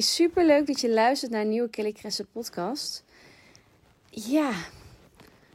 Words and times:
Super 0.00 0.46
leuk 0.46 0.66
dat 0.66 0.80
je 0.80 0.90
luistert 0.90 1.30
naar 1.30 1.40
een 1.40 1.48
nieuwe 1.48 1.68
Kelly 1.68 1.92
Kresse 1.92 2.24
podcast. 2.24 3.04
Ja, 4.10 4.52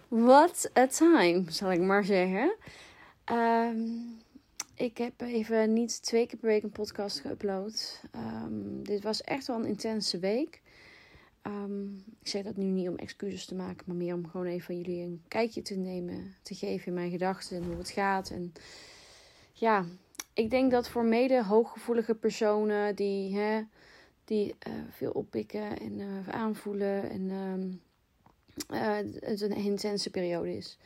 what 0.07 0.71
a 0.77 0.87
time, 0.87 1.43
zal 1.47 1.71
ik 1.71 1.79
maar 1.79 2.03
zeggen. 2.03 2.55
Ehm, 3.23 3.79
ik 4.75 4.97
heb 4.97 5.21
even 5.21 5.73
niet 5.73 6.03
twee 6.03 6.27
keer 6.27 6.39
per 6.39 6.49
week 6.49 6.63
een 6.63 6.71
podcast 6.71 7.21
geüpload. 7.21 8.01
Um, 8.15 8.83
dit 8.83 9.03
was 9.03 9.21
echt 9.21 9.47
wel 9.47 9.55
een 9.55 9.65
intense 9.65 10.19
week. 10.19 10.61
Um, 11.43 12.03
ik 12.21 12.27
zeg 12.27 12.43
dat 12.43 12.55
nu 12.55 12.65
niet 12.65 12.89
om 12.89 12.95
excuses 12.95 13.45
te 13.45 13.55
maken, 13.55 13.83
maar 13.87 13.95
meer 13.95 14.13
om 14.13 14.27
gewoon 14.27 14.47
even 14.47 14.77
jullie 14.77 15.03
een 15.03 15.21
kijkje 15.27 15.61
te 15.61 15.75
nemen, 15.75 16.35
te 16.41 16.55
geven 16.55 16.87
in 16.87 16.93
mijn 16.93 17.11
gedachten 17.11 17.57
en 17.57 17.63
hoe 17.63 17.77
het 17.77 17.89
gaat. 17.89 18.29
En 18.29 18.53
ja, 19.53 19.85
ik 20.33 20.49
denk 20.49 20.71
dat 20.71 20.89
voor 20.89 21.03
mede 21.03 21.43
hooggevoelige 21.43 22.15
personen 22.15 22.95
die, 22.95 23.37
hè, 23.37 23.61
die 24.29 24.55
uh, 24.67 24.73
veel 24.89 25.11
oppikken 25.11 25.79
en 25.79 25.99
uh, 25.99 26.27
aanvoelen 26.27 27.09
en 27.09 27.29
uh, 28.71 28.97
het 29.19 29.41
een 29.41 29.55
intense 29.55 30.09
periode 30.09 30.55
is. 30.55 30.77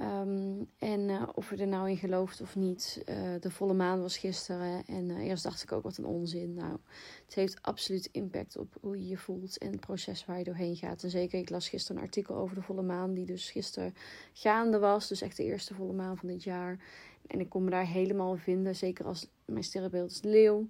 Um, 0.00 0.68
en 0.78 1.28
of 1.34 1.50
je 1.50 1.56
er 1.56 1.66
nou 1.66 1.90
in 1.90 1.96
gelooft 1.96 2.40
of 2.40 2.56
niet, 2.56 3.02
de 3.40 3.50
volle 3.50 3.74
maan 3.74 4.00
was 4.00 4.18
gisteren 4.18 4.86
en 4.86 5.10
eerst 5.10 5.42
dacht 5.42 5.62
ik 5.62 5.72
ook 5.72 5.82
wat 5.82 5.96
een 5.96 6.04
onzin. 6.04 6.54
Nou, 6.54 6.76
het 7.24 7.34
heeft 7.34 7.62
absoluut 7.62 8.08
impact 8.12 8.56
op 8.56 8.76
hoe 8.80 8.98
je 8.98 9.08
je 9.08 9.16
voelt 9.16 9.58
en 9.58 9.70
het 9.70 9.80
proces 9.80 10.24
waar 10.24 10.38
je 10.38 10.44
doorheen 10.44 10.76
gaat. 10.76 11.02
En 11.02 11.10
zeker, 11.10 11.38
ik 11.38 11.50
las 11.50 11.68
gisteren 11.68 11.96
een 11.96 12.06
artikel 12.06 12.36
over 12.36 12.54
de 12.54 12.62
volle 12.62 12.82
maan, 12.82 13.14
die 13.14 13.26
dus 13.26 13.50
gisteren 13.50 13.94
gaande 14.32 14.78
was. 14.78 15.08
Dus 15.08 15.20
echt 15.20 15.36
de 15.36 15.44
eerste 15.44 15.74
volle 15.74 15.92
maan 15.92 16.16
van 16.16 16.28
dit 16.28 16.42
jaar. 16.42 16.78
En 17.26 17.40
ik 17.40 17.48
kon 17.48 17.64
me 17.64 17.70
daar 17.70 17.86
helemaal 17.86 18.36
vinden, 18.36 18.76
zeker 18.76 19.04
als 19.04 19.26
mijn 19.44 19.64
sterrenbeeld 19.64 20.10
is 20.10 20.22
leeuw. 20.22 20.68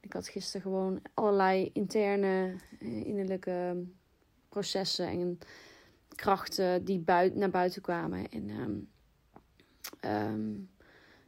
Ik 0.00 0.12
had 0.12 0.28
gisteren 0.28 0.62
gewoon 0.62 1.02
allerlei 1.14 1.70
interne, 1.72 2.54
innerlijke 2.80 3.84
processen 4.48 5.06
en 5.06 5.38
krachten 6.14 6.84
die 6.84 7.02
naar 7.34 7.50
buiten 7.50 7.82
kwamen. 7.82 8.28
En 8.30 8.50
um, 8.50 8.88
um, 10.00 10.70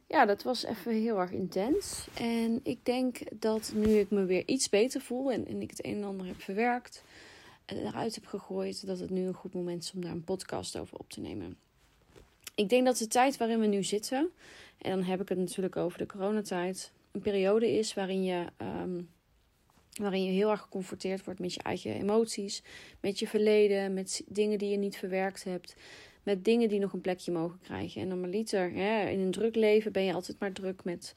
ja, 0.07 0.25
dat 0.25 0.43
was 0.43 0.63
even 0.63 0.93
heel 0.93 1.19
erg 1.19 1.31
intens. 1.31 2.07
En 2.13 2.59
ik 2.63 2.85
denk 2.85 3.41
dat 3.41 3.71
nu 3.75 3.87
ik 3.87 4.11
me 4.11 4.25
weer 4.25 4.47
iets 4.47 4.69
beter 4.69 5.01
voel 5.01 5.31
en, 5.31 5.47
en 5.47 5.61
ik 5.61 5.69
het 5.69 5.85
een 5.85 5.95
en 5.95 6.03
ander 6.03 6.27
heb 6.27 6.41
verwerkt 6.41 7.03
en 7.65 7.77
eruit 7.77 8.15
heb 8.15 8.25
gegooid, 8.25 8.85
dat 8.85 8.99
het 8.99 9.09
nu 9.09 9.25
een 9.25 9.33
goed 9.33 9.53
moment 9.53 9.83
is 9.83 9.93
om 9.93 10.01
daar 10.01 10.11
een 10.11 10.23
podcast 10.23 10.77
over 10.77 10.97
op 10.97 11.09
te 11.09 11.19
nemen. 11.19 11.57
Ik 12.55 12.69
denk 12.69 12.85
dat 12.85 12.97
de 12.97 13.07
tijd 13.07 13.37
waarin 13.37 13.59
we 13.59 13.65
nu 13.65 13.83
zitten, 13.83 14.29
en 14.77 14.89
dan 14.89 15.03
heb 15.03 15.21
ik 15.21 15.29
het 15.29 15.37
natuurlijk 15.37 15.75
over 15.75 15.97
de 15.97 16.05
coronatijd, 16.05 16.91
een 17.11 17.21
periode 17.21 17.71
is 17.77 17.93
waarin 17.93 18.23
je, 18.23 18.45
um, 18.81 19.09
waarin 19.93 20.23
je 20.23 20.31
heel 20.31 20.49
erg 20.49 20.61
geconfronteerd 20.61 21.25
wordt 21.25 21.39
met 21.39 21.53
je 21.53 21.61
eigen 21.61 21.93
emoties, 21.93 22.63
met 22.99 23.19
je 23.19 23.27
verleden, 23.27 23.93
met 23.93 24.21
dingen 24.27 24.57
die 24.57 24.69
je 24.69 24.77
niet 24.77 24.97
verwerkt 24.97 25.43
hebt, 25.43 25.75
met 26.23 26.45
dingen 26.45 26.69
die 26.69 26.79
nog 26.79 26.93
een 26.93 27.01
plekje 27.01 27.31
mogen 27.31 27.59
krijgen. 27.63 28.01
En 28.01 28.07
normaliter, 28.07 28.71
hè, 28.71 29.09
in 29.09 29.19
een 29.19 29.31
druk 29.31 29.55
leven 29.55 29.91
ben 29.91 30.03
je 30.03 30.13
altijd 30.13 30.39
maar 30.39 30.51
druk 30.51 30.83
met 30.83 31.15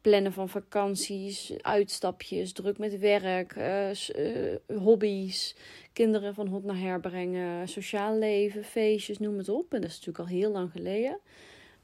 plannen 0.00 0.32
van 0.32 0.48
vakanties, 0.48 1.52
uitstapjes, 1.60 2.52
druk 2.52 2.78
met 2.78 2.98
werk, 2.98 3.56
uh, 3.56 3.90
uh, 3.90 4.56
hobby's, 4.66 5.56
kinderen 5.92 6.34
van 6.34 6.46
hot 6.46 6.64
naar 6.64 6.78
herbrengen, 6.78 7.68
sociaal 7.68 8.18
leven, 8.18 8.64
feestjes, 8.64 9.18
noem 9.18 9.38
het 9.38 9.48
op. 9.48 9.74
En 9.74 9.80
dat 9.80 9.90
is 9.90 9.96
natuurlijk 9.96 10.28
al 10.28 10.36
heel 10.36 10.50
lang 10.50 10.70
geleden. 10.70 11.18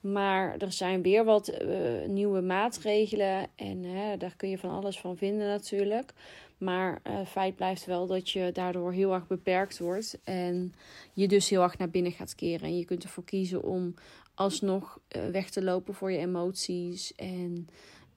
Maar 0.00 0.56
er 0.56 0.72
zijn 0.72 1.02
weer 1.02 1.24
wat 1.24 1.62
uh, 1.62 2.06
nieuwe 2.06 2.40
maatregelen 2.40 3.46
en 3.54 3.84
daar 4.18 4.34
kun 4.36 4.50
je 4.50 4.58
van 4.58 4.70
alles 4.70 5.00
van 5.00 5.16
vinden 5.16 5.46
natuurlijk. 5.46 6.12
Maar 6.58 7.00
uh, 7.06 7.26
feit 7.26 7.56
blijft 7.56 7.84
wel 7.84 8.06
dat 8.06 8.30
je 8.30 8.50
daardoor 8.52 8.92
heel 8.92 9.14
erg 9.14 9.26
beperkt 9.26 9.78
wordt 9.78 10.18
en 10.24 10.74
je 11.12 11.28
dus 11.28 11.48
heel 11.48 11.62
erg 11.62 11.78
naar 11.78 11.90
binnen 11.90 12.12
gaat 12.12 12.34
keren. 12.34 12.66
En 12.66 12.78
je 12.78 12.84
kunt 12.84 13.02
ervoor 13.02 13.24
kiezen 13.24 13.62
om 13.62 13.94
alsnog 14.34 15.00
uh, 15.16 15.26
weg 15.26 15.50
te 15.50 15.62
lopen 15.62 15.94
voor 15.94 16.12
je 16.12 16.18
emoties 16.18 17.14
en 17.14 17.68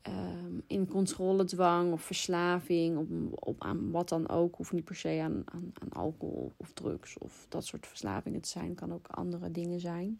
um, 0.08 0.64
in 0.68 0.88
controledwang 0.88 1.91
of 1.91 2.02
verslaving 2.02 2.97
op, 2.97 3.08
op, 3.47 3.64
aan 3.64 3.91
wat 3.91 4.09
dan 4.09 4.30
ook. 4.30 4.56
Hoeft 4.56 4.72
niet 4.72 4.86
per 4.86 4.96
se 4.96 5.20
aan, 5.24 5.44
aan, 5.46 5.72
aan 5.74 5.91
alcohol 5.91 6.52
of 6.58 6.72
drugs 6.74 7.18
of 7.18 7.46
dat 7.50 7.66
soort 7.66 7.88
verslavingen 7.88 8.41
te 8.41 8.50
zijn. 8.50 8.75
Kan 8.75 8.94
ook 8.94 9.08
andere 9.08 9.52
dingen 9.52 9.80
zijn. 9.80 10.20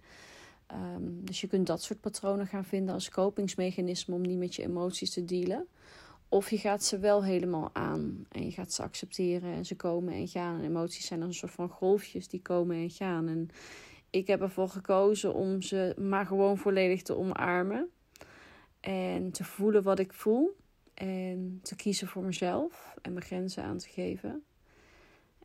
Um, 0.74 1.26
dus 1.26 1.42
je 1.42 1.48
kunt 1.48 1.68
dat 1.68 1.84
soort 1.84 2.02
patronen 2.02 2.48
gaan 2.48 2.66
vinden 2.66 2.94
als 2.94 3.10
kopingsmechanisme 3.10 4.16
om 4.16 4.22
niet 4.22 4.38
met 4.38 4.56
je 4.56 4.64
emoties 4.64 5.14
te 5.14 5.26
dealen. 5.26 5.68
Of 6.30 6.50
je 6.50 6.58
gaat 6.58 6.84
ze 6.84 7.00
wel 7.00 7.24
helemaal 7.24 7.70
aan 7.74 8.26
en 8.32 8.46
je 8.46 8.52
gaat 8.52 8.74
ze 8.74 8.84
accepteren 8.84 9.54
en 9.54 9.66
ze 9.66 9.76
komen 9.76 10.14
en 10.14 10.28
gaan. 10.28 10.60
En 10.60 10.66
emoties 10.66 11.06
zijn 11.06 11.22
een 11.22 11.34
soort 11.34 11.52
van 11.52 11.70
golfjes 11.70 12.28
die 12.28 12.42
komen 12.42 12.76
en 12.76 12.90
gaan. 12.90 13.28
En 13.28 13.50
ik 14.10 14.28
heb 14.28 14.42
ervoor 14.42 14.70
gekozen 14.70 15.34
om 15.34 15.62
ze 15.62 15.96
maar 15.98 16.26
gewoon 16.26 16.58
volledig 16.58 17.02
te 17.02 17.18
omarmen. 17.18 17.90
En 18.80 19.32
te 19.32 19.44
voelen 19.44 19.84
wat 19.84 20.00
ik 20.00 20.14
voel. 20.14 20.56
En 20.94 21.60
te 21.64 21.76
kiezen 21.76 22.08
voor 22.08 22.24
mezelf 22.24 22.96
en 23.02 23.14
mijn 23.14 23.26
grenzen 23.26 23.64
aan 23.64 23.78
te 23.78 23.90
geven. 23.90 24.44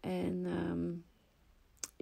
En 0.00 0.44
um, 0.44 1.04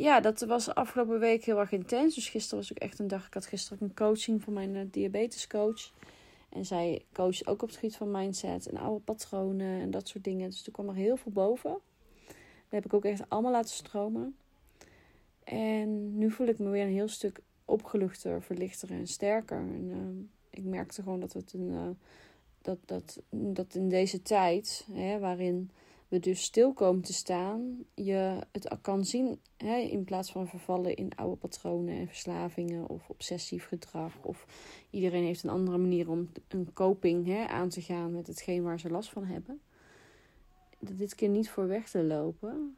ja, 0.05 0.21
dat 0.21 0.41
was 0.41 0.75
afgelopen 0.75 1.19
week 1.19 1.45
heel 1.45 1.59
erg 1.59 1.73
intens. 1.73 2.15
Dus 2.15 2.29
gisteren 2.29 2.59
was 2.59 2.73
ook 2.73 2.79
echt 2.79 2.99
een 2.99 3.09
dag. 3.09 3.27
Ik 3.27 3.35
had 3.35 3.47
gisteren 3.47 3.79
ook 3.83 3.89
een 3.89 3.95
coaching 3.95 4.43
van 4.43 4.53
mijn 4.53 4.75
uh, 4.75 4.83
diabetescoach. 4.91 5.93
En 6.49 6.65
zij 6.67 7.05
coacht 7.13 7.47
ook 7.47 7.63
op 7.63 7.69
het 7.69 7.79
gebied 7.79 7.97
van 7.97 8.11
mindset 8.11 8.67
en 8.67 8.77
oude 8.77 9.05
patronen 9.05 9.81
en 9.81 9.91
dat 9.91 10.09
soort 10.09 10.25
dingen. 10.25 10.51
Dus 10.51 10.63
toen 10.63 10.73
kwam 10.73 10.89
er 10.89 10.95
heel 10.95 11.17
veel 11.17 11.33
boven. 11.33 11.71
Dat 12.27 12.83
heb 12.83 12.85
ik 12.85 12.95
ook 12.95 13.05
echt 13.05 13.29
allemaal 13.29 13.53
laten 13.53 13.75
stromen. 13.75 14.37
En 15.45 16.19
nu 16.19 16.31
voel 16.31 16.47
ik 16.47 16.59
me 16.59 16.71
weer 16.71 16.85
een 16.85 16.93
heel 16.93 17.09
stuk 17.09 17.41
opgeluchter, 17.65 18.43
verlichter 18.43 18.91
en 18.91 19.07
sterker. 19.07 19.59
En 19.59 19.91
uh, 19.91 20.59
ik 20.59 20.65
merkte 20.65 21.03
gewoon 21.03 21.21
dat 21.21 21.33
het 21.33 21.53
een. 21.53 21.71
Uh, 21.71 21.89
dat, 22.63 22.79
dat, 22.85 23.23
dat 23.31 23.75
in 23.75 23.89
deze 23.89 24.23
tijd, 24.23 24.87
hè, 24.93 25.19
waarin 25.19 25.71
we 26.15 26.21
dus 26.21 26.43
stil 26.43 26.73
komen 26.73 27.03
te 27.03 27.13
staan, 27.13 27.85
je 27.95 28.39
het 28.53 28.79
kan 28.81 29.05
zien 29.05 29.41
hè, 29.57 29.77
in 29.77 30.05
plaats 30.05 30.33
van 30.33 30.49
vervallen 30.49 30.97
in 30.97 31.17
oude 31.17 31.37
patronen 31.37 31.95
en 31.95 32.07
verslavingen 32.07 32.89
of 32.89 33.09
obsessief 33.09 33.67
gedrag. 33.67 34.13
Of 34.23 34.47
iedereen 34.91 35.25
heeft 35.25 35.43
een 35.43 35.51
andere 35.51 35.79
manier 35.79 36.11
om 36.11 36.31
een 36.49 36.73
coping 36.73 37.27
hè, 37.27 37.47
aan 37.47 37.69
te 37.69 37.81
gaan 37.81 38.13
met 38.13 38.27
hetgeen 38.27 38.63
waar 38.63 38.81
ze 38.81 38.91
last 38.91 39.11
van 39.11 39.25
hebben. 39.25 39.61
Dat 40.79 40.99
dit 40.99 41.15
keer 41.15 41.29
niet 41.29 41.51
voor 41.51 41.67
weg 41.67 41.89
te 41.89 42.03
lopen. 42.03 42.77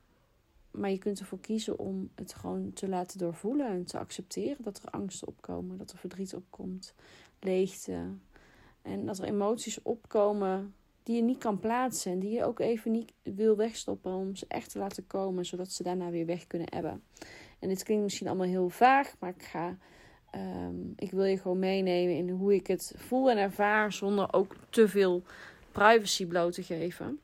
Maar 0.71 0.91
je 0.91 0.99
kunt 0.99 1.19
ervoor 1.19 1.41
kiezen 1.41 1.79
om 1.79 2.11
het 2.15 2.35
gewoon 2.35 2.73
te 2.73 2.89
laten 2.89 3.19
doorvoelen 3.19 3.67
en 3.67 3.85
te 3.85 3.99
accepteren 3.99 4.63
dat 4.65 4.83
er 4.83 4.91
angsten 4.91 5.29
opkomen, 5.29 5.79
dat 5.79 5.93
er 5.93 5.99
verdriet 5.99 6.35
opkomt, 6.35 6.95
leegte. 7.41 8.05
En 8.83 9.07
dat 9.07 9.19
er 9.19 9.25
emoties 9.25 9.83
opkomen 9.83 10.75
die 11.07 11.17
je 11.17 11.23
niet 11.23 11.39
kan 11.39 11.59
plaatsen 11.59 12.13
en 12.13 12.19
die 12.19 12.31
je 12.31 12.45
ook 12.45 12.61
even 12.61 12.91
niet 12.91 13.13
wil 13.23 13.57
wegstoppen 13.57 14.13
om 14.13 14.37
ze 14.37 14.45
echt 14.49 14.71
te 14.71 14.79
laten 14.79 15.07
komen, 15.07 15.47
zodat 15.47 15.73
ze 15.73 15.83
daarna 15.83 16.11
weer 16.11 16.27
weg 16.27 16.47
kunnen 16.47 16.69
hebben. 16.71 17.03
En 17.59 17.69
dit 17.69 17.83
klinkt 17.83 18.03
misschien 18.03 18.27
allemaal 18.27 18.47
heel 18.47 18.69
vaag, 18.69 19.15
maar 19.19 19.31
ik 19.31 19.43
ga. 19.43 19.79
Um, 20.35 20.93
ik 20.97 21.11
wil 21.11 21.25
je 21.25 21.39
gewoon 21.39 21.59
meenemen 21.59 22.17
in 22.17 22.31
hoe 22.31 22.55
ik 22.55 22.67
het 22.67 22.95
voel 22.97 23.31
en 23.31 23.39
ervaar 23.39 23.93
zonder 23.93 24.33
ook 24.33 24.57
te 24.71 24.89
veel 24.89 25.23
privacy 25.73 26.27
bloot 26.27 26.53
te 26.53 26.63
geven. 26.63 27.21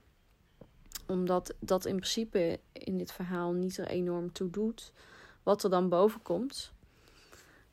Omdat 1.07 1.55
dat 1.59 1.85
in 1.85 1.97
principe 1.97 2.61
in 2.73 2.99
dit 2.99 3.13
verhaal 3.13 3.53
niet 3.53 3.79
er 3.79 3.87
enorm 3.89 4.33
toe 4.33 4.51
doet 4.51 4.93
wat 5.43 5.65
er 5.65 5.71
dan 5.71 5.89
boven 5.89 6.23
komt. 6.23 6.73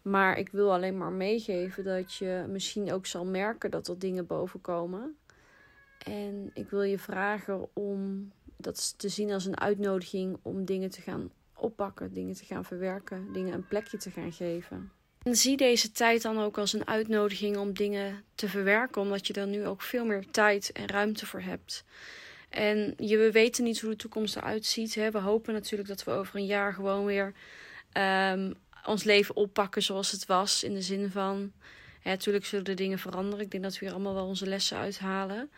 Maar 0.01 0.37
ik 0.37 0.49
wil 0.49 0.73
alleen 0.73 0.97
maar 0.97 1.11
meegeven 1.11 1.83
dat 1.83 2.13
je 2.13 2.45
misschien 2.47 2.91
ook 2.91 3.05
zal 3.05 3.25
merken 3.25 3.71
dat 3.71 3.87
er 3.87 3.99
dingen 3.99 4.27
boven 4.27 4.61
komen. 4.61 5.17
En 6.05 6.51
ik 6.53 6.69
wil 6.69 6.81
je 6.81 6.99
vragen 6.99 7.75
om 7.75 8.31
dat 8.57 8.93
te 8.97 9.09
zien 9.09 9.31
als 9.31 9.45
een 9.45 9.59
uitnodiging 9.59 10.37
om 10.41 10.65
dingen 10.65 10.89
te 10.89 11.01
gaan 11.01 11.31
oppakken, 11.55 12.13
dingen 12.13 12.35
te 12.35 12.45
gaan 12.45 12.65
verwerken, 12.65 13.33
dingen 13.33 13.53
een 13.53 13.67
plekje 13.67 13.97
te 13.97 14.11
gaan 14.11 14.31
geven. 14.31 14.91
En 15.23 15.35
zie 15.35 15.57
deze 15.57 15.91
tijd 15.91 16.21
dan 16.21 16.39
ook 16.39 16.57
als 16.57 16.73
een 16.73 16.87
uitnodiging 16.87 17.57
om 17.57 17.73
dingen 17.73 18.23
te 18.35 18.49
verwerken, 18.49 19.01
omdat 19.01 19.27
je 19.27 19.33
er 19.33 19.47
nu 19.47 19.65
ook 19.65 19.81
veel 19.81 20.05
meer 20.05 20.25
tijd 20.31 20.71
en 20.71 20.87
ruimte 20.87 21.25
voor 21.25 21.41
hebt. 21.41 21.83
En 22.49 22.93
we 22.97 23.29
weten 23.31 23.63
niet 23.63 23.81
hoe 23.81 23.89
de 23.89 23.95
toekomst 23.95 24.35
eruit 24.35 24.65
ziet. 24.65 24.95
Hè. 24.95 25.11
We 25.11 25.19
hopen 25.19 25.53
natuurlijk 25.53 25.89
dat 25.89 26.03
we 26.03 26.11
over 26.11 26.35
een 26.35 26.45
jaar 26.45 26.73
gewoon 26.73 27.05
weer 27.05 27.33
um, 28.33 28.53
ons 28.85 29.03
leven 29.03 29.35
oppakken 29.35 29.83
zoals 29.83 30.11
het 30.11 30.25
was. 30.25 30.63
In 30.63 30.73
de 30.73 30.81
zin 30.81 31.11
van, 31.11 31.51
natuurlijk 32.03 32.45
zullen 32.45 32.65
de 32.65 32.73
dingen 32.73 32.99
veranderen. 32.99 33.45
Ik 33.45 33.51
denk 33.51 33.63
dat 33.63 33.73
we 33.73 33.85
hier 33.85 33.93
allemaal 33.93 34.13
wel 34.13 34.25
onze 34.25 34.47
lessen 34.47 34.77
uithalen. 34.77 35.49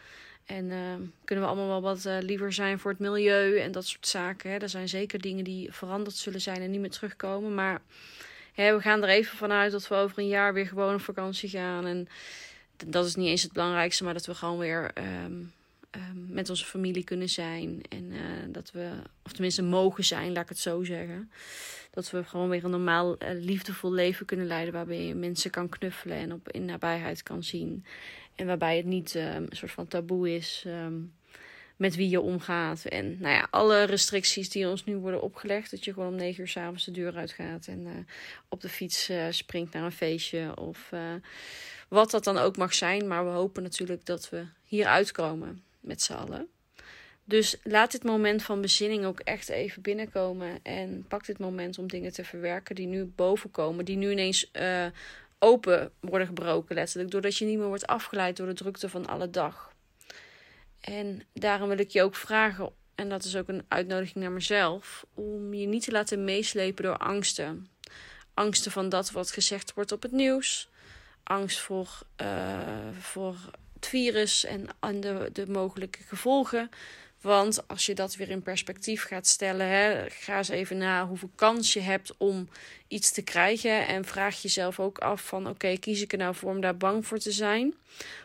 En 0.46 0.66
uh, 0.66 0.78
kunnen 1.24 1.46
we 1.46 1.52
allemaal 1.52 1.68
wel 1.68 1.82
wat 1.82 2.06
uh, 2.06 2.18
liever 2.20 2.54
zijn 2.54 2.80
voor 2.80 2.92
het 2.92 3.00
milieu 3.00 3.60
en 3.60 3.72
dat 3.72 3.86
soort 3.86 4.08
zaken. 4.08 4.52
Hè. 4.52 4.58
Er 4.58 4.70
zijn 4.70 4.90
zeker 4.90 5.20
dingen 5.20 5.44
die 5.44 5.74
veranderd 5.74 6.16
zullen 6.16 6.42
zijn 6.42 6.62
en 6.62 6.72
niet 6.72 6.80
meer 6.80 6.90
terugkomen. 6.90 7.56
Maar 7.56 7.82
hè, 8.54 8.76
we 8.76 8.82
gaan 8.82 9.04
er 9.04 9.10
even 9.10 9.38
vanuit 9.38 9.72
dat 9.72 9.88
we 9.88 9.96
over 9.96 10.20
een 10.20 10.28
jaar 10.28 10.54
weer 10.54 10.68
gewoon 10.68 10.94
op 10.94 11.02
vakantie 11.02 11.50
gaan. 11.50 11.86
En 11.86 12.08
dat 12.86 13.06
is 13.06 13.16
niet 13.16 13.28
eens 13.28 13.44
het 13.44 13.54
belangrijkste, 13.54 14.04
maar 14.04 14.14
dat 14.14 14.26
we 14.26 14.36
gewoon 14.36 14.58
weer 14.58 14.92
um, 15.24 15.54
ehm, 15.90 16.34
met 16.34 16.50
onze 16.50 16.66
familie 16.66 17.04
kunnen 17.04 17.30
zijn. 17.30 17.82
En 17.90 18.14
dat 18.52 18.72
we, 18.72 18.90
of 19.24 19.32
tenminste 19.32 19.64
mogen 19.64 20.04
zijn, 20.04 20.32
laat 20.32 20.44
ik 20.44 20.50
het 20.50 20.60
zo 20.60 20.84
zeggen. 20.84 21.32
Dat 21.92 22.10
we 22.10 22.24
gewoon 22.24 22.50
weer 22.50 22.64
een 22.64 22.72
normaal 22.72 23.16
liefdevol 23.34 23.92
leven 23.92 24.26
kunnen 24.26 24.48
leiden. 24.48 24.74
Waarbij 24.74 25.06
je 25.06 25.16
mensen 25.16 25.52
kan 25.52 25.70
knuffelen 25.70 26.18
en 26.18 26.34
op 26.34 26.50
in 26.50 26.66
nabijheid 26.66 27.24
kan 27.24 27.44
zien. 27.44 27.86
En 28.36 28.46
waarbij 28.46 28.78
het 28.78 28.86
niet 28.86 29.16
ehm, 29.16 29.44
een 29.50 29.58
soort 29.58 29.72
van 29.72 29.88
taboe 29.88 30.36
is. 30.36 30.64
Ehm, 30.68 30.94
met 31.82 31.96
wie 31.96 32.10
je 32.10 32.22
omgaat. 32.22 32.86
En 32.86 33.18
nou 33.20 33.34
ja, 33.34 33.48
alle 33.50 33.84
restricties 33.84 34.50
die 34.50 34.68
ons 34.68 34.84
nu 34.84 34.98
worden 34.98 35.22
opgelegd. 35.22 35.72
Dat 35.72 35.86
je 35.86 35.94
gewoon 35.94 36.10
om 36.10 36.16
negen 36.16 36.42
uur 36.42 36.48
s'avonds 36.48 36.86
de 36.86 36.92
deur 36.92 37.16
uitgaat 37.16 37.68
en 37.68 37.80
uh, 37.80 37.92
op 38.50 38.62
de 38.62 38.70
fiets 38.70 39.10
uh, 39.10 39.26
springt 39.30 39.74
naar 39.74 39.84
een 39.84 39.92
feestje. 39.92 40.58
Of 40.58 40.90
uh, 40.94 41.00
wat 41.88 42.12
dat 42.12 42.24
dan 42.24 42.38
ook 42.38 42.58
mag 42.58 42.74
zijn. 42.74 43.08
Maar 43.08 43.26
we 43.26 43.32
hopen 43.32 43.64
natuurlijk 43.64 44.06
dat 44.06 44.30
we 44.30 44.46
hier 44.64 44.86
uitkomen 44.86 45.64
met 45.80 46.02
z'n 46.02 46.14
allen. 46.14 46.48
Dus 47.24 47.58
laat 47.64 47.92
dit 47.92 48.04
moment 48.04 48.44
van 48.44 48.62
bezinning 48.62 49.06
ook 49.06 49.20
echt 49.20 49.50
even 49.50 49.82
binnenkomen. 49.82 50.60
En 50.64 51.06
pak 51.08 51.26
dit 51.26 51.40
moment 51.40 51.78
om 51.78 51.88
dingen 51.88 52.14
te 52.14 52.24
verwerken 52.24 52.76
die 52.76 52.88
nu 52.88 53.06
bovenkomen. 53.06 53.86
Die 53.86 53.98
nu 53.98 54.12
ineens 54.12 54.52
open 55.44 55.92
worden 56.00 56.28
gebroken, 56.28 56.76
letterlijk. 56.76 57.12
Doordat 57.12 57.38
je 57.38 57.46
niet 57.46 57.58
meer 57.58 57.68
wordt 57.68 57.88
afgeleid 57.88 58.38
door 58.38 58.48
de 58.48 58.54
drukte 58.54 58.90
van 58.90 59.08
alle 59.08 59.30
dag. 59.30 59.74
En 60.80 61.24
daarom 61.34 61.68
wil 61.68 61.78
ik 61.78 61.90
je 61.90 62.04
ook 62.04 62.16
vragen, 62.16 62.72
en 62.96 63.10
dat 63.10 63.24
is 63.24 63.36
ook 63.36 63.48
een 63.48 63.66
uitnodiging 63.68 64.16
naar 64.16 64.32
mezelf, 64.32 65.06
om 65.14 65.54
je 65.54 65.68
niet 65.68 65.84
te 65.84 65.92
laten 65.92 66.24
meeslepen 66.24 66.84
door 66.84 66.98
angsten. 66.98 67.68
Angsten 68.34 68.72
van 68.72 68.90
dat 68.90 69.12
wat 69.12 69.32
gezegd 69.32 69.74
wordt 69.74 69.92
op 69.92 70.02
het 70.02 70.12
nieuws. 70.12 70.70
Angst 71.24 71.60
voor, 71.60 72.00
uh, 72.22 72.60
voor 73.00 73.36
het 73.74 73.88
virus 73.88 74.46
en, 74.46 74.68
en 74.80 75.02
de 75.34 75.46
mogelijke 75.48 76.04
gevolgen. 76.04 76.70
Want 77.22 77.68
als 77.68 77.86
je 77.86 77.96
dat 77.96 78.16
weer 78.16 78.30
in 78.30 78.42
perspectief 78.42 79.04
gaat 79.04 79.28
stellen, 79.28 79.68
hè, 79.68 80.10
ga 80.10 80.38
eens 80.38 80.50
even 80.50 80.78
na 80.78 81.08
hoeveel 81.08 81.32
kans 81.36 81.74
je 81.74 81.80
hebt 81.80 82.14
om 82.18 82.50
iets 82.88 83.12
te 83.12 83.22
krijgen. 83.22 83.88
En 83.88 84.06
vraag 84.06 84.42
jezelf 84.42 84.80
ook 84.80 84.98
af 84.98 85.22
van 85.22 85.48
oké, 85.48 85.78
kies 85.78 86.02
ik 86.02 86.12
er 86.12 86.18
nou 86.18 86.36
voor 86.36 86.52
om 86.52 86.62
daar 86.62 86.78
bang 86.78 87.08
voor 87.08 87.20
te 87.20 87.32
zijn? 87.32 87.74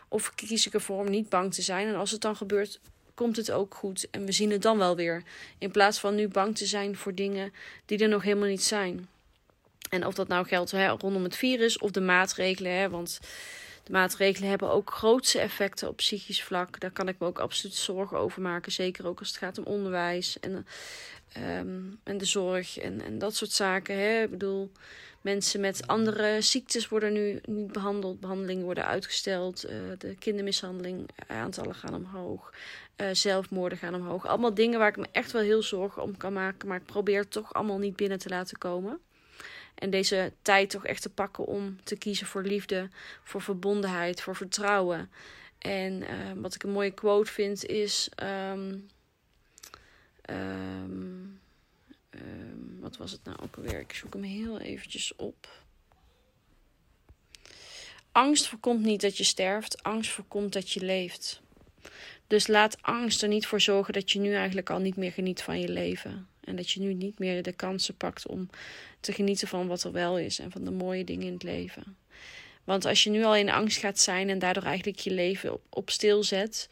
Of 0.07 0.35
kies 0.35 0.67
ik 0.67 0.73
ervoor 0.73 0.99
om 0.99 1.09
niet 1.09 1.29
bang 1.29 1.53
te 1.53 1.61
zijn? 1.61 1.87
En 1.87 1.95
als 1.95 2.11
het 2.11 2.21
dan 2.21 2.35
gebeurt, 2.35 2.79
komt 3.13 3.35
het 3.35 3.51
ook 3.51 3.75
goed. 3.75 4.07
En 4.11 4.25
we 4.25 4.31
zien 4.31 4.51
het 4.51 4.61
dan 4.61 4.77
wel 4.77 4.95
weer. 4.95 5.23
In 5.57 5.71
plaats 5.71 5.99
van 5.99 6.15
nu 6.15 6.27
bang 6.27 6.57
te 6.57 6.65
zijn 6.65 6.95
voor 6.95 7.13
dingen 7.13 7.53
die 7.85 7.97
er 7.97 8.09
nog 8.09 8.23
helemaal 8.23 8.49
niet 8.49 8.63
zijn. 8.63 9.07
En 9.89 10.05
of 10.05 10.13
dat 10.13 10.27
nou 10.27 10.47
geldt 10.47 10.71
hè, 10.71 10.87
rondom 10.87 11.23
het 11.23 11.35
virus 11.35 11.77
of 11.77 11.91
de 11.91 12.01
maatregelen. 12.01 12.71
Hè, 12.71 12.89
want 12.89 13.19
de 13.87 13.93
maatregelen 13.93 14.49
hebben 14.49 14.71
ook 14.71 14.91
grootse 14.91 15.39
effecten 15.39 15.87
op 15.87 15.97
psychisch 15.97 16.43
vlak. 16.43 16.79
Daar 16.79 16.91
kan 16.91 17.07
ik 17.07 17.19
me 17.19 17.25
ook 17.25 17.39
absoluut 17.39 17.75
zorgen 17.75 18.17
over 18.17 18.41
maken. 18.41 18.71
Zeker 18.71 19.07
ook 19.07 19.19
als 19.19 19.27
het 19.27 19.37
gaat 19.37 19.57
om 19.57 19.63
onderwijs 19.63 20.39
en, 20.39 20.65
um, 21.37 21.99
en 22.03 22.17
de 22.17 22.25
zorg 22.25 22.77
en, 22.77 23.01
en 23.01 23.19
dat 23.19 23.35
soort 23.35 23.51
zaken. 23.51 23.95
Hè. 23.95 24.23
Ik 24.23 24.29
bedoel, 24.29 24.71
mensen 25.21 25.59
met 25.59 25.87
andere 25.87 26.41
ziektes 26.41 26.87
worden 26.87 27.13
nu 27.13 27.39
niet 27.45 27.71
behandeld. 27.71 28.19
Behandelingen 28.19 28.63
worden 28.63 28.85
uitgesteld. 28.85 29.65
Uh, 29.65 29.71
de 29.97 30.15
kindermishandeling, 30.15 31.09
aantallen 31.27 31.75
gaan 31.75 31.95
omhoog. 31.95 32.53
Uh, 32.97 33.07
zelfmoorden 33.11 33.77
gaan 33.77 33.95
omhoog. 33.95 34.27
Allemaal 34.27 34.53
dingen 34.53 34.79
waar 34.79 34.89
ik 34.89 34.97
me 34.97 35.07
echt 35.11 35.31
wel 35.31 35.41
heel 35.41 35.63
zorgen 35.63 36.01
om 36.01 36.17
kan 36.17 36.33
maken. 36.33 36.67
Maar 36.67 36.77
ik 36.77 36.85
probeer 36.85 37.27
toch 37.27 37.53
allemaal 37.53 37.77
niet 37.77 37.95
binnen 37.95 38.19
te 38.19 38.29
laten 38.29 38.57
komen. 38.57 38.99
En 39.77 39.89
deze 39.89 40.33
tijd 40.41 40.69
toch 40.69 40.85
echt 40.85 41.01
te 41.01 41.09
pakken 41.09 41.45
om 41.45 41.83
te 41.83 41.97
kiezen 41.97 42.27
voor 42.27 42.43
liefde, 42.43 42.89
voor 43.23 43.41
verbondenheid, 43.41 44.21
voor 44.21 44.35
vertrouwen. 44.35 45.11
En 45.57 46.01
uh, 46.01 46.07
wat 46.35 46.55
ik 46.55 46.63
een 46.63 46.71
mooie 46.71 46.91
quote 46.91 47.31
vind 47.31 47.65
is. 47.65 48.09
Um, 48.23 48.89
um, 50.29 51.39
wat 52.79 52.97
was 52.97 53.11
het 53.11 53.23
nou 53.23 53.37
ook 53.43 53.55
alweer? 53.55 53.79
Ik 53.79 53.93
zoek 53.93 54.13
hem 54.13 54.23
heel 54.23 54.59
eventjes 54.59 55.15
op. 55.15 55.65
Angst 58.11 58.47
voorkomt 58.47 58.81
niet 58.81 59.01
dat 59.01 59.17
je 59.17 59.23
sterft, 59.23 59.83
angst 59.83 60.11
voorkomt 60.11 60.53
dat 60.53 60.71
je 60.71 60.85
leeft. 60.85 61.41
Dus 62.27 62.47
laat 62.47 62.81
angst 62.81 63.21
er 63.21 63.27
niet 63.27 63.47
voor 63.47 63.61
zorgen 63.61 63.93
dat 63.93 64.11
je 64.11 64.19
nu 64.19 64.33
eigenlijk 64.33 64.69
al 64.69 64.79
niet 64.79 64.95
meer 64.95 65.11
geniet 65.11 65.41
van 65.41 65.59
je 65.59 65.69
leven. 65.69 66.27
En 66.47 66.55
dat 66.55 66.71
je 66.71 66.79
nu 66.79 66.93
niet 66.93 67.19
meer 67.19 67.43
de 67.43 67.53
kansen 67.53 67.95
pakt 67.95 68.27
om 68.27 68.49
te 68.99 69.13
genieten 69.13 69.47
van 69.47 69.67
wat 69.67 69.83
er 69.83 69.91
wel 69.91 70.19
is 70.19 70.39
en 70.39 70.51
van 70.51 70.63
de 70.63 70.71
mooie 70.71 71.03
dingen 71.03 71.27
in 71.27 71.33
het 71.33 71.43
leven. 71.43 71.97
Want 72.63 72.85
als 72.85 73.03
je 73.03 73.09
nu 73.09 73.23
al 73.23 73.35
in 73.35 73.49
angst 73.49 73.77
gaat 73.77 73.99
zijn 73.99 74.29
en 74.29 74.39
daardoor 74.39 74.63
eigenlijk 74.63 74.99
je 74.99 75.11
leven 75.11 75.53
op, 75.53 75.61
op 75.69 75.89
stil 75.89 76.23
zet, 76.23 76.69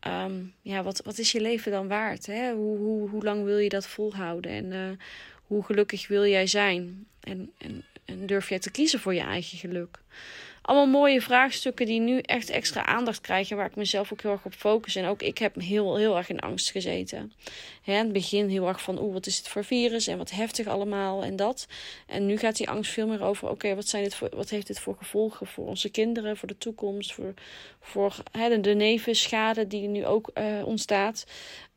ehm, 0.00 0.42
ja, 0.62 0.82
wat, 0.82 1.02
wat 1.04 1.18
is 1.18 1.32
je 1.32 1.40
leven 1.40 1.72
dan 1.72 1.88
waard? 1.88 2.26
Hè? 2.26 2.52
Hoe, 2.52 2.78
hoe, 2.78 3.08
hoe 3.08 3.24
lang 3.24 3.44
wil 3.44 3.58
je 3.58 3.68
dat 3.68 3.86
volhouden? 3.86 4.50
En 4.50 4.64
uh, 4.64 4.90
hoe 5.44 5.64
gelukkig 5.64 6.08
wil 6.08 6.26
jij 6.26 6.46
zijn? 6.46 7.06
En, 7.20 7.52
en, 7.58 7.84
en 8.04 8.26
durf 8.26 8.48
jij 8.48 8.58
te 8.58 8.70
kiezen 8.70 9.00
voor 9.00 9.14
je 9.14 9.20
eigen 9.20 9.58
geluk? 9.58 10.02
Allemaal 10.70 11.00
mooie 11.00 11.20
vraagstukken 11.20 11.86
die 11.86 12.00
nu 12.00 12.18
echt 12.18 12.50
extra 12.50 12.86
aandacht 12.86 13.20
krijgen. 13.20 13.56
Waar 13.56 13.66
ik 13.66 13.76
mezelf 13.76 14.12
ook 14.12 14.22
heel 14.22 14.30
erg 14.30 14.44
op 14.44 14.54
focus. 14.54 14.96
En 14.96 15.06
ook 15.06 15.22
ik 15.22 15.38
heb 15.38 15.54
heel, 15.54 15.96
heel 15.96 16.16
erg 16.16 16.28
in 16.28 16.40
angst 16.40 16.70
gezeten. 16.70 17.32
Hè, 17.82 17.92
in 17.92 17.98
het 17.98 18.12
begin 18.12 18.48
heel 18.48 18.68
erg 18.68 18.82
van, 18.82 19.00
oeh, 19.00 19.12
wat 19.12 19.26
is 19.26 19.36
het 19.36 19.48
voor 19.48 19.64
virus? 19.64 20.06
En 20.06 20.18
wat 20.18 20.30
heftig 20.30 20.66
allemaal 20.66 21.22
en 21.22 21.36
dat. 21.36 21.66
En 22.06 22.26
nu 22.26 22.36
gaat 22.36 22.56
die 22.56 22.68
angst 22.68 22.92
veel 22.92 23.06
meer 23.06 23.22
over, 23.22 23.48
oké, 23.48 23.74
wat 23.74 23.90
wat, 23.90 24.14
voor, 24.14 24.28
wat 24.34 24.50
heeft 24.50 24.66
dit 24.66 24.80
voor 24.80 24.96
gevolgen 24.96 25.46
voor 25.46 25.66
onze 25.66 25.88
kinderen, 25.88 26.36
voor 26.36 26.48
de 26.48 26.58
toekomst, 26.58 27.12
voor, 27.12 27.34
voor 27.80 28.16
hè, 28.32 28.60
de 28.60 28.74
nevenschade 28.74 29.66
die 29.66 29.88
nu 29.88 30.06
ook 30.06 30.30
uh, 30.34 30.66
ontstaat. 30.66 31.26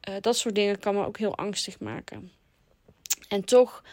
Uh, 0.10 0.16
dat 0.22 0.38
soort 0.38 0.56
dingen 0.56 0.80
kan 0.80 0.96
me 0.96 1.06
ook 1.06 1.18
heel 1.18 1.38
angstig 1.38 1.80
maken. 1.80 2.31
En 3.28 3.44
toch 3.44 3.84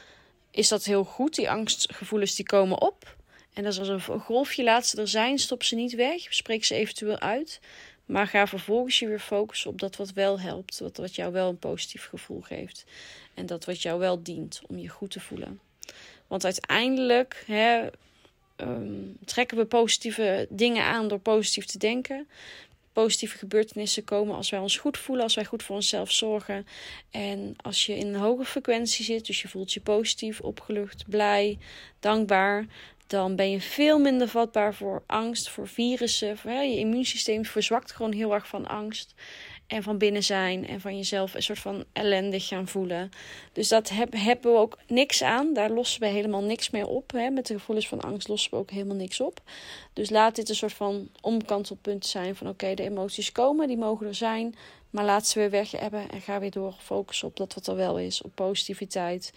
is 0.51 0.69
dat 0.69 0.85
heel 0.85 1.05
goed. 1.05 1.35
Die 1.35 1.51
angstgevoelens 1.51 2.35
die 2.35 2.47
komen 2.47 2.81
op. 2.81 3.19
En 3.53 3.67
als 3.67 3.79
er 3.79 3.89
een 3.89 4.21
golfje 4.21 4.63
laat 4.63 4.87
ze 4.87 5.01
er 5.01 5.09
zijn, 5.09 5.39
stop 5.39 5.63
ze 5.63 5.75
niet 5.75 5.95
weg. 5.95 6.35
Spreek 6.35 6.65
ze 6.65 6.75
eventueel 6.75 7.19
uit. 7.19 7.61
Maar 8.07 8.27
ga 8.27 8.47
vervolgens 8.47 8.99
je 8.99 9.07
weer 9.07 9.21
focussen 9.21 9.71
op 9.71 9.81
dat 9.81 9.97
wat 9.97 10.13
wel 10.13 10.41
helpt. 10.41 10.79
Wat, 10.79 10.97
wat 10.97 11.15
jou 11.15 11.33
wel 11.33 11.49
een 11.49 11.59
positief 11.59 12.07
gevoel 12.09 12.41
geeft. 12.41 12.85
En 13.35 13.47
dat 13.47 13.65
wat 13.65 13.83
jou 13.83 13.99
wel 13.99 14.23
dient 14.23 14.61
om 14.67 14.79
je 14.79 14.89
goed 14.89 15.11
te 15.11 15.21
voelen. 15.21 15.61
Want 16.27 16.45
uiteindelijk 16.45 17.45
hè, 17.47 17.87
um, 18.57 19.17
trekken 19.25 19.57
we 19.57 19.65
positieve 19.65 20.47
dingen 20.51 20.85
aan 20.85 21.09
door 21.09 21.19
positief 21.19 21.65
te 21.65 21.79
denken. 21.79 22.29
Positieve 22.93 23.39
gebeurtenissen 23.39 24.05
komen 24.05 24.37
als 24.37 24.51
wij 24.51 24.61
ons 24.61 24.77
goed 24.77 24.99
voelen, 24.99 25.25
als 25.25 25.35
wij 25.35 25.45
goed 25.45 25.63
voor 25.63 25.77
onszelf 25.77 26.13
zorgen. 26.13 26.67
En 27.11 27.57
als 27.63 27.87
je 27.87 27.97
in 27.97 28.07
een 28.07 28.21
hoge 28.21 28.45
frequentie 28.45 29.05
zit, 29.05 29.27
dus 29.27 29.43
je 29.43 29.49
voelt 29.49 29.73
je 29.73 29.81
positief, 29.81 30.41
opgelucht, 30.41 31.05
blij, 31.09 31.59
dankbaar, 32.01 32.67
dan 33.11 33.37
ben 33.37 33.51
je 33.51 33.61
veel 33.61 33.99
minder 33.99 34.29
vatbaar 34.29 34.75
voor 34.75 35.03
angst, 35.07 35.49
voor 35.49 35.69
virussen. 35.69 36.39
Voor, 36.39 36.51
je 36.51 36.79
immuunsysteem 36.79 37.45
verzwakt 37.45 37.93
gewoon 37.93 38.13
heel 38.13 38.35
erg 38.35 38.47
van 38.47 38.67
angst. 38.67 39.15
En 39.71 39.83
van 39.83 39.99
binnen 39.99 40.23
zijn 40.23 40.67
en 40.67 40.81
van 40.81 40.97
jezelf 40.97 41.35
een 41.35 41.43
soort 41.43 41.59
van 41.59 41.85
ellendig 41.93 42.47
gaan 42.47 42.69
voelen. 42.69 43.11
Dus 43.53 43.69
dat 43.69 43.89
heb, 43.89 44.13
hebben 44.17 44.53
we 44.53 44.59
ook 44.59 44.79
niks 44.87 45.23
aan. 45.23 45.55
Daar 45.55 45.71
lossen 45.71 46.01
we 46.01 46.07
helemaal 46.07 46.43
niks 46.43 46.71
mee 46.71 46.87
op. 46.87 47.13
Hè. 47.13 47.31
Met 47.31 47.47
de 47.47 47.55
gevoelens 47.55 47.89
van 47.89 48.01
angst 48.01 48.29
lossen 48.29 48.51
we 48.51 48.57
ook 48.57 48.71
helemaal 48.71 48.97
niks 48.97 49.21
op. 49.21 49.41
Dus 49.93 50.11
laat 50.11 50.35
dit 50.35 50.49
een 50.49 50.55
soort 50.55 50.73
van 50.73 51.09
omkantelpunt 51.21 52.07
zijn 52.07 52.37
van 52.37 52.49
oké, 52.49 52.75
de 52.75 52.83
emoties 52.83 53.33
komen, 53.33 53.69
die 53.69 53.77
mogen 53.77 54.07
er 54.07 54.15
zijn. 54.15 54.55
Maar 54.91 55.05
laat 55.05 55.27
ze 55.27 55.39
weer 55.39 55.51
weg 55.51 55.71
hebben 55.71 56.11
en 56.11 56.21
ga 56.21 56.41
weer 56.41 56.51
door 56.51 56.75
focussen 56.79 57.29
op 57.29 57.37
dat 57.37 57.55
wat 57.55 57.67
er 57.67 57.77
wel 57.77 57.99
is. 57.99 58.23
Op 58.23 58.31
positiviteit. 58.35 59.33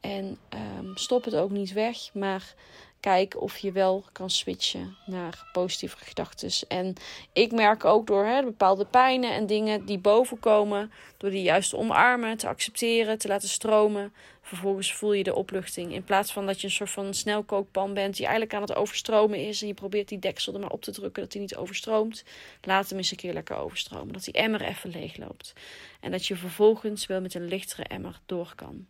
En 0.00 0.38
um, 0.78 0.96
stop 0.96 1.24
het 1.24 1.34
ook 1.34 1.50
niet 1.50 1.72
weg, 1.72 2.14
maar 2.14 2.54
Kijk 3.00 3.40
of 3.40 3.58
je 3.58 3.72
wel 3.72 4.04
kan 4.12 4.30
switchen 4.30 4.96
naar 5.06 5.48
positieve 5.52 5.96
gedachten. 5.98 6.68
En 6.68 6.94
ik 7.32 7.52
merk 7.52 7.84
ook 7.84 8.06
door 8.06 8.24
hè, 8.24 8.42
bepaalde 8.42 8.84
pijnen 8.84 9.32
en 9.32 9.46
dingen 9.46 9.84
die 9.84 9.98
bovenkomen, 9.98 10.92
door 11.16 11.30
die 11.30 11.42
juist 11.42 11.70
te 11.70 11.76
omarmen, 11.76 12.36
te 12.36 12.48
accepteren, 12.48 13.18
te 13.18 13.28
laten 13.28 13.48
stromen. 13.48 14.12
Vervolgens 14.40 14.92
voel 14.92 15.12
je 15.12 15.22
de 15.22 15.34
opluchting. 15.34 15.92
In 15.92 16.04
plaats 16.04 16.32
van 16.32 16.46
dat 16.46 16.60
je 16.60 16.66
een 16.66 16.72
soort 16.72 16.90
van 16.90 17.14
snelkookpan 17.14 17.94
bent 17.94 18.16
die 18.16 18.24
eigenlijk 18.24 18.54
aan 18.54 18.62
het 18.62 18.74
overstromen 18.74 19.46
is. 19.46 19.62
En 19.62 19.68
je 19.68 19.74
probeert 19.74 20.08
die 20.08 20.18
deksel 20.18 20.54
er 20.54 20.60
maar 20.60 20.70
op 20.70 20.82
te 20.82 20.92
drukken 20.92 21.22
dat 21.22 21.32
hij 21.32 21.42
niet 21.42 21.56
overstroomt. 21.56 22.24
Laat 22.60 22.88
hem 22.88 22.98
eens 22.98 23.10
een 23.10 23.16
keer 23.16 23.32
lekker 23.32 23.56
overstromen. 23.56 24.12
Dat 24.12 24.24
die 24.24 24.34
emmer 24.34 24.62
even 24.62 24.90
leeg 24.90 25.16
loopt. 25.16 25.52
En 26.00 26.10
dat 26.10 26.26
je 26.26 26.36
vervolgens 26.36 27.06
wel 27.06 27.20
met 27.20 27.34
een 27.34 27.48
lichtere 27.48 27.82
emmer 27.82 28.20
door 28.26 28.52
kan. 28.54 28.86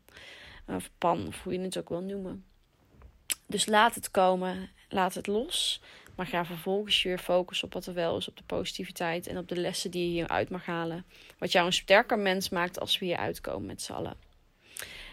Of 0.66 0.90
pan, 0.98 1.26
of 1.26 1.42
hoe 1.42 1.52
je 1.52 1.60
het 1.60 1.78
ook 1.78 1.88
wil 1.88 2.02
noemen. 2.02 2.44
Dus 3.48 3.66
laat 3.66 3.94
het 3.94 4.10
komen, 4.10 4.70
laat 4.88 5.14
het 5.14 5.26
los. 5.26 5.82
Maar 6.14 6.26
ga 6.26 6.44
vervolgens 6.44 7.02
je 7.02 7.08
weer 7.08 7.18
focussen 7.18 7.66
op 7.66 7.74
wat 7.74 7.86
er 7.86 7.94
wel 7.94 8.16
is, 8.16 8.28
op 8.28 8.36
de 8.36 8.42
positiviteit 8.46 9.26
en 9.26 9.38
op 9.38 9.48
de 9.48 9.56
lessen 9.56 9.90
die 9.90 10.04
je 10.04 10.10
hieruit 10.10 10.50
mag 10.50 10.66
halen. 10.66 11.04
Wat 11.38 11.52
jou 11.52 11.66
een 11.66 11.72
sterker 11.72 12.18
mens 12.18 12.48
maakt 12.48 12.80
als 12.80 12.98
we 12.98 13.04
hier 13.04 13.16
uitkomen 13.16 13.66
met 13.66 13.82
z'n 13.82 13.92
allen. 13.92 14.14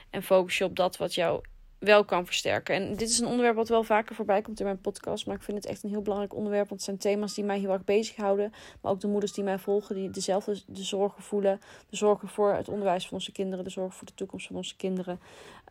En 0.09 0.23
focus 0.23 0.57
je 0.57 0.63
op 0.63 0.75
dat 0.75 0.97
wat 0.97 1.13
jou 1.13 1.43
wel 1.79 2.05
kan 2.05 2.25
versterken. 2.25 2.75
En 2.75 2.95
dit 2.95 3.09
is 3.09 3.19
een 3.19 3.27
onderwerp 3.27 3.55
wat 3.55 3.69
wel 3.69 3.83
vaker 3.83 4.15
voorbij 4.15 4.41
komt 4.41 4.59
in 4.59 4.65
mijn 4.65 4.81
podcast. 4.81 5.25
Maar 5.25 5.35
ik 5.35 5.41
vind 5.41 5.57
het 5.57 5.65
echt 5.65 5.83
een 5.83 5.89
heel 5.89 6.01
belangrijk 6.01 6.35
onderwerp. 6.35 6.69
Want 6.69 6.85
het 6.85 6.89
zijn 6.89 6.97
thema's 6.97 7.33
die 7.33 7.43
mij 7.43 7.59
heel 7.59 7.71
erg 7.71 7.83
bezighouden. 7.83 8.53
Maar 8.81 8.91
ook 8.91 8.99
de 8.99 9.07
moeders 9.07 9.33
die 9.33 9.43
mij 9.43 9.59
volgen, 9.59 9.95
die 9.95 10.09
dezelfde 10.09 10.61
de 10.67 10.83
zorgen 10.83 11.23
voelen. 11.23 11.61
De 11.89 11.95
zorgen 11.95 12.27
voor 12.27 12.53
het 12.53 12.69
onderwijs 12.69 13.03
van 13.03 13.13
onze 13.13 13.31
kinderen. 13.31 13.63
De 13.63 13.69
zorgen 13.69 13.97
voor 13.97 14.07
de 14.07 14.13
toekomst 14.13 14.47
van 14.47 14.55
onze 14.55 14.75
kinderen. 14.75 15.19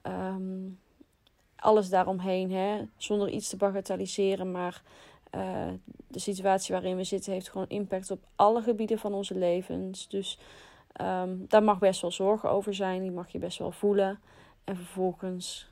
Ehm, 0.02 0.66
alles 1.64 1.88
daaromheen. 1.88 2.52
Hè? 2.52 2.82
Zonder 2.96 3.28
iets 3.28 3.48
te 3.48 3.56
bagatelliseren. 3.56 4.50
Maar 4.50 4.82
uh, 5.34 5.66
de 6.08 6.18
situatie 6.18 6.74
waarin 6.74 6.96
we 6.96 7.04
zitten 7.04 7.32
heeft 7.32 7.48
gewoon 7.48 7.68
impact 7.68 8.10
op 8.10 8.24
alle 8.36 8.62
gebieden 8.62 8.98
van 8.98 9.14
onze 9.14 9.34
levens. 9.34 10.08
Dus 10.08 10.38
um, 11.00 11.44
daar 11.48 11.62
mag 11.62 11.78
best 11.78 12.00
wel 12.00 12.10
zorgen 12.10 12.50
over 12.50 12.74
zijn. 12.74 13.02
Die 13.02 13.10
mag 13.10 13.28
je 13.28 13.38
best 13.38 13.58
wel 13.58 13.70
voelen. 13.70 14.20
En 14.64 14.76
vervolgens 14.76 15.68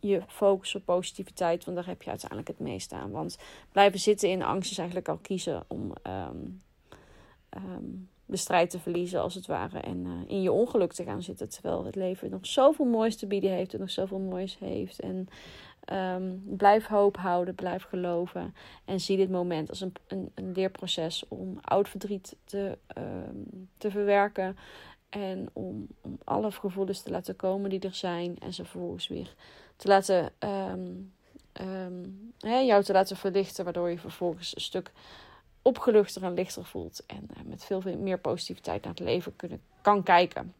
je 0.00 0.22
focus 0.26 0.74
op 0.74 0.84
positiviteit, 0.84 1.64
want 1.64 1.76
daar 1.76 1.86
heb 1.86 2.02
je 2.02 2.10
uiteindelijk 2.10 2.48
het 2.48 2.58
meest 2.58 2.92
aan. 2.92 3.10
Want 3.10 3.38
blijven 3.72 4.00
zitten 4.00 4.28
in 4.28 4.42
angst 4.42 4.70
is 4.70 4.78
eigenlijk 4.78 5.08
al 5.08 5.18
kiezen 5.22 5.64
om 5.66 5.92
um, 6.02 6.60
um, 7.56 8.08
de 8.30 8.36
strijd 8.36 8.70
te 8.70 8.78
verliezen, 8.78 9.20
als 9.20 9.34
het 9.34 9.46
ware. 9.46 9.78
En 9.78 10.04
uh, 10.04 10.12
in 10.26 10.42
je 10.42 10.52
ongeluk 10.52 10.92
te 10.92 11.04
gaan 11.04 11.22
zitten. 11.22 11.48
Terwijl 11.48 11.84
het 11.84 11.94
leven 11.94 12.30
nog 12.30 12.46
zoveel 12.46 12.84
moois 12.84 13.16
te 13.16 13.26
bieden 13.26 13.50
heeft 13.50 13.74
en 13.74 13.80
nog 13.80 13.90
zoveel 13.90 14.18
moois 14.18 14.58
heeft. 14.58 15.00
En 15.00 15.28
um, 15.92 16.42
blijf 16.56 16.86
hoop 16.86 17.16
houden, 17.16 17.54
blijf 17.54 17.82
geloven. 17.82 18.54
En 18.84 19.00
zie 19.00 19.16
dit 19.16 19.30
moment 19.30 19.68
als 19.68 19.80
een, 19.80 19.92
een, 20.06 20.30
een 20.34 20.52
leerproces 20.52 21.24
om 21.28 21.58
oud 21.60 21.88
verdriet 21.88 22.36
te, 22.44 22.78
te 23.78 23.90
verwerken. 23.90 24.56
En 25.08 25.50
om, 25.52 25.86
om 26.00 26.18
alle 26.24 26.50
gevoelens 26.50 27.02
te 27.02 27.10
laten 27.10 27.36
komen 27.36 27.70
die 27.70 27.80
er 27.80 27.94
zijn. 27.94 28.38
En 28.38 28.52
ze 28.52 28.64
vervolgens 28.64 29.08
weer 29.08 29.34
te 29.76 29.88
laten, 29.88 30.32
um, 30.38 32.32
hè, 32.38 32.58
jou 32.58 32.82
te 32.82 32.92
laten 32.92 33.16
verlichten. 33.16 33.64
Waardoor 33.64 33.90
je 33.90 33.98
vervolgens 33.98 34.54
een 34.54 34.60
stuk 34.60 34.92
opgeluchter 35.62 36.22
en 36.22 36.34
lichter 36.34 36.64
voelt. 36.64 37.06
En 37.06 37.28
uh, 37.36 37.42
met 37.44 37.64
veel, 37.64 37.82
meer 37.98 38.18
positiviteit 38.18 38.82
naar 38.82 38.92
het 38.94 39.02
leven 39.02 39.36
kunnen, 39.36 39.62
kan 39.80 40.02
kijken. 40.02 40.54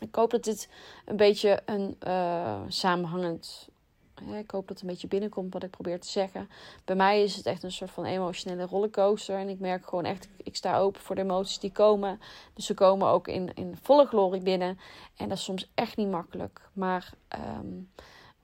Ik 0.00 0.14
hoop 0.14 0.30
dat 0.30 0.44
dit 0.44 0.68
een 1.04 1.16
beetje 1.16 1.62
een 1.64 1.96
uh, 2.06 2.60
samenhangend 2.68 3.70
ik 4.28 4.50
hoop 4.50 4.68
dat 4.68 4.68
het 4.68 4.80
een 4.80 4.92
beetje 4.92 5.08
binnenkomt 5.08 5.52
wat 5.52 5.62
ik 5.62 5.70
probeer 5.70 6.00
te 6.00 6.08
zeggen. 6.08 6.48
Bij 6.84 6.96
mij 6.96 7.22
is 7.22 7.36
het 7.36 7.46
echt 7.46 7.62
een 7.62 7.72
soort 7.72 7.90
van 7.90 8.04
emotionele 8.04 8.66
rollercoaster. 8.66 9.36
En 9.36 9.48
ik 9.48 9.58
merk 9.58 9.84
gewoon 9.88 10.04
echt, 10.04 10.28
ik 10.36 10.56
sta 10.56 10.78
open 10.78 11.00
voor 11.00 11.14
de 11.14 11.22
emoties 11.22 11.58
die 11.58 11.72
komen. 11.72 12.20
Dus 12.54 12.66
ze 12.66 12.74
komen 12.74 13.08
ook 13.08 13.28
in, 13.28 13.54
in 13.54 13.78
volle 13.82 14.06
glorie 14.06 14.42
binnen. 14.42 14.78
En 15.16 15.28
dat 15.28 15.38
is 15.38 15.44
soms 15.44 15.70
echt 15.74 15.96
niet 15.96 16.10
makkelijk. 16.10 16.60
Maar 16.72 17.12
um, 17.58 17.90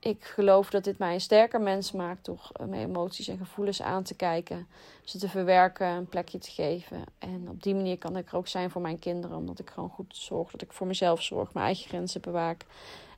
ik 0.07 0.23
geloof 0.23 0.69
dat 0.69 0.83
dit 0.83 0.97
mij 0.97 1.13
een 1.13 1.21
sterker 1.21 1.61
mens 1.61 1.91
maakt 1.91 2.25
door 2.25 2.49
eh, 2.53 2.65
mijn 2.65 2.81
emoties 2.81 3.27
en 3.27 3.37
gevoelens 3.37 3.81
aan 3.81 4.03
te 4.03 4.15
kijken. 4.15 4.67
Ze 5.03 5.17
te 5.17 5.29
verwerken, 5.29 5.87
een 5.87 6.07
plekje 6.07 6.37
te 6.37 6.51
geven. 6.51 7.03
En 7.19 7.47
op 7.49 7.63
die 7.63 7.75
manier 7.75 7.97
kan 7.97 8.17
ik 8.17 8.31
er 8.31 8.37
ook 8.37 8.47
zijn 8.47 8.69
voor 8.69 8.81
mijn 8.81 8.99
kinderen. 8.99 9.37
Omdat 9.37 9.59
ik 9.59 9.69
gewoon 9.69 9.89
goed 9.89 10.15
zorg 10.15 10.51
dat 10.51 10.61
ik 10.61 10.73
voor 10.73 10.87
mezelf 10.87 11.21
zorg, 11.21 11.53
mijn 11.53 11.65
eigen 11.65 11.87
grenzen 11.87 12.21
bewaak. 12.21 12.65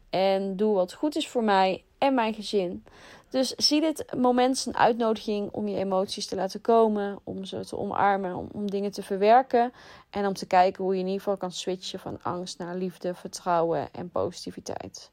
En 0.10 0.56
doe 0.56 0.74
wat 0.74 0.94
goed 0.94 1.16
is 1.16 1.28
voor 1.28 1.44
mij 1.44 1.84
en 1.98 2.14
mijn 2.14 2.34
gezin. 2.34 2.84
Dus 3.30 3.50
zie 3.50 3.82
dit 3.82 4.06
moment 4.18 4.50
als 4.50 4.66
een 4.66 4.78
uitnodiging 4.78 5.52
om 5.52 5.68
je 5.68 5.78
emoties 5.78 6.26
te 6.26 6.36
laten 6.36 6.62
komen, 6.62 7.20
om 7.24 7.46
ze 7.46 7.66
te 7.66 7.78
omarmen, 7.78 8.50
om, 8.54 8.70
dingen 8.70 8.92
te 8.92 9.04
verwerken 9.04 9.74
en 10.10 10.26
om 10.26 10.34
te 10.34 10.46
kijken 10.46 10.84
hoe 10.84 10.94
je 10.94 11.00
in 11.00 11.06
ieder 11.06 11.22
geval 11.22 11.38
kan 11.38 11.52
switchen 11.52 12.00
van 12.00 12.20
angst 12.22 12.58
naar 12.58 12.76
liefde, 12.76 13.14
vertrouwen 13.14 13.94
en 13.94 14.10
positiviteit. 14.10 15.12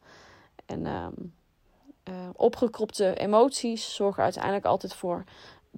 En 0.66 0.86
um, 0.86 1.34
uh, 2.08 2.14
opgekropte 2.32 3.14
emoties 3.14 3.94
zorgen 3.94 4.22
uiteindelijk 4.22 4.64
altijd 4.64 4.94
voor 4.94 5.24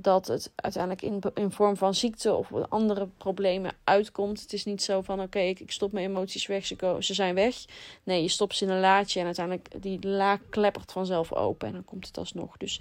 dat 0.03 0.27
het 0.27 0.53
uiteindelijk 0.55 1.03
in, 1.03 1.23
in 1.35 1.51
vorm 1.51 1.77
van 1.77 1.95
ziekte 1.95 2.35
of 2.35 2.53
andere 2.69 3.09
problemen 3.17 3.73
uitkomt. 3.85 4.41
Het 4.41 4.53
is 4.53 4.65
niet 4.65 4.83
zo 4.83 5.03
van 5.03 5.21
oké, 5.21 5.39
ik, 5.39 5.61
ik, 5.61 5.71
stop 5.71 5.93
mijn 5.93 6.07
emoties 6.07 6.47
weg, 6.47 6.67
ze, 6.67 6.97
ze 6.99 7.15
zijn 7.15 7.35
weg. 7.35 7.65
Nee, 8.03 8.23
je 8.23 8.29
stopt 8.29 8.57
ze 8.57 8.65
in 8.65 8.71
een 8.71 8.81
laadje 8.81 9.21
en 9.21 9.27
uiteindelijk 9.27 9.83
die 9.83 10.07
la 10.07 10.39
kleppert 10.51 10.93
vanzelf 10.93 11.33
open 11.33 11.69
en 11.69 11.75
dan 11.75 11.85
komt 11.85 12.07
het 12.07 12.19
alsnog. 12.19 12.57
Dus 12.57 12.81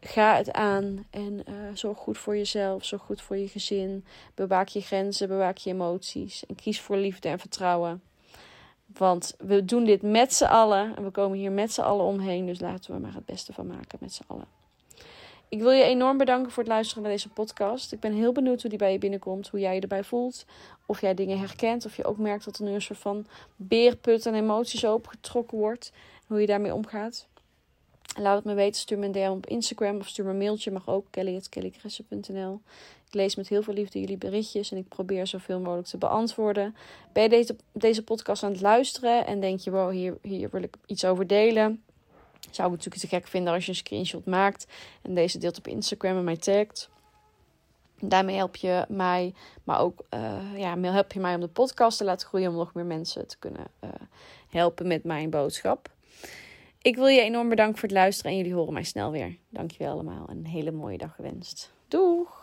ga 0.00 0.36
het 0.36 0.52
aan 0.52 1.06
en 1.10 1.42
uh, 1.48 1.54
zorg 1.74 1.98
goed 1.98 2.18
voor 2.18 2.36
jezelf, 2.36 2.84
zorg 2.84 3.02
goed 3.02 3.22
voor 3.22 3.36
je 3.36 3.48
gezin. 3.48 4.04
Bewaak 4.34 4.68
je 4.68 4.80
grenzen, 4.80 5.28
bewaak 5.28 5.56
je 5.56 5.70
emoties 5.70 6.46
en 6.46 6.54
kies 6.54 6.80
voor 6.80 6.96
liefde 6.96 7.28
en 7.28 7.38
vertrouwen. 7.38 8.02
Want 8.92 9.34
we 9.38 9.64
doen 9.64 9.84
dit 9.84 10.02
met 10.02 10.34
z'n 10.34 10.44
allen 10.44 10.96
en 10.96 11.04
we 11.04 11.10
komen 11.10 11.38
hier 11.38 11.52
met 11.52 11.72
z'n 11.72 11.80
allen 11.80 12.04
omheen. 12.04 12.46
Dus 12.46 12.60
laten 12.60 12.94
we 12.94 13.00
maar 13.00 13.14
het 13.14 13.24
beste 13.24 13.52
van 13.52 13.66
maken 13.66 13.98
met 14.00 14.12
z'n 14.12 14.22
allen. 14.26 14.46
Ik 15.48 15.60
wil 15.60 15.70
je 15.70 15.82
enorm 15.82 16.18
bedanken 16.18 16.52
voor 16.52 16.62
het 16.62 16.72
luisteren 16.72 17.02
naar 17.02 17.12
deze 17.12 17.28
podcast. 17.28 17.92
Ik 17.92 18.00
ben 18.00 18.12
heel 18.12 18.32
benieuwd 18.32 18.60
hoe 18.60 18.70
die 18.70 18.78
bij 18.78 18.92
je 18.92 18.98
binnenkomt, 18.98 19.48
hoe 19.48 19.60
jij 19.60 19.74
je 19.74 19.80
erbij 19.80 20.04
voelt. 20.04 20.44
Of 20.86 21.00
jij 21.00 21.14
dingen 21.14 21.38
herkent, 21.38 21.86
of 21.86 21.96
je 21.96 22.04
ook 22.04 22.18
merkt 22.18 22.44
dat 22.44 22.58
er 22.58 22.64
nu 22.64 22.70
een 22.70 22.82
soort 22.82 22.98
van 22.98 23.26
beerput 23.56 24.26
en 24.26 24.34
emoties 24.34 24.84
opgetrokken 24.84 25.58
wordt. 25.58 25.92
Hoe 26.26 26.40
je 26.40 26.46
daarmee 26.46 26.74
omgaat. 26.74 27.28
Laat 28.18 28.36
het 28.36 28.44
me 28.44 28.54
weten, 28.54 28.80
stuur 28.80 28.98
me 28.98 29.06
een 29.06 29.12
DM 29.12 29.30
op 29.30 29.46
Instagram 29.46 29.96
of 29.96 30.08
stuur 30.08 30.24
me 30.24 30.30
een 30.30 30.38
mailtje. 30.38 30.70
Mag 30.70 30.88
ook 30.88 31.06
kelly.kellykresse.nl 31.10 32.60
Ik 33.10 33.16
lees 33.16 33.36
met 33.36 33.48
heel 33.48 33.62
veel 33.62 33.74
liefde 33.74 34.00
jullie 34.00 34.18
berichtjes 34.18 34.70
en 34.70 34.76
ik 34.76 34.88
probeer 34.88 35.26
zoveel 35.26 35.60
mogelijk 35.60 35.88
te 35.88 35.98
beantwoorden. 35.98 36.76
Ben 37.12 37.22
je 37.22 37.28
deze, 37.28 37.56
deze 37.72 38.04
podcast 38.04 38.42
aan 38.42 38.52
het 38.52 38.60
luisteren 38.60 39.26
en 39.26 39.40
denk 39.40 39.60
je, 39.60 39.70
wow, 39.70 39.90
hier, 39.90 40.18
hier 40.22 40.48
wil 40.50 40.62
ik 40.62 40.76
iets 40.86 41.04
over 41.04 41.26
delen 41.26 41.82
zou 42.50 42.68
ik 42.68 42.74
natuurlijk 42.76 43.02
te 43.02 43.16
gek 43.16 43.26
vinden 43.26 43.52
als 43.52 43.64
je 43.64 43.70
een 43.70 43.76
screenshot 43.76 44.26
maakt 44.26 44.66
en 45.02 45.14
deze 45.14 45.38
deelt 45.38 45.58
op 45.58 45.66
Instagram 45.66 46.16
en 46.16 46.24
mij 46.24 46.36
tagt. 46.36 46.90
Daarmee 48.00 48.36
help 48.36 48.56
je 48.56 48.84
mij, 48.88 49.34
maar 49.64 49.80
ook 49.80 50.04
uh, 50.14 50.38
ja, 50.56 50.78
help 50.80 51.12
je 51.12 51.20
mij 51.20 51.34
om 51.34 51.40
de 51.40 51.48
podcast 51.48 51.98
te 51.98 52.04
laten 52.04 52.28
groeien, 52.28 52.50
om 52.50 52.56
nog 52.56 52.74
meer 52.74 52.84
mensen 52.84 53.26
te 53.26 53.38
kunnen 53.38 53.66
uh, 53.84 53.90
helpen 54.48 54.86
met 54.86 55.04
mijn 55.04 55.30
boodschap. 55.30 55.90
Ik 56.82 56.96
wil 56.96 57.06
je 57.06 57.20
enorm 57.20 57.48
bedanken 57.48 57.78
voor 57.78 57.88
het 57.88 57.98
luisteren 57.98 58.30
en 58.30 58.36
jullie 58.36 58.54
horen 58.54 58.72
mij 58.72 58.82
snel 58.82 59.10
weer. 59.10 59.36
Dankjewel 59.48 59.92
allemaal 59.92 60.28
en 60.28 60.36
een 60.36 60.46
hele 60.46 60.70
mooie 60.70 60.98
dag 60.98 61.14
gewenst. 61.14 61.72
Doeg! 61.88 62.39